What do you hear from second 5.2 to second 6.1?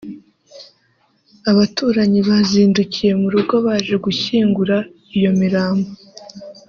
mirambo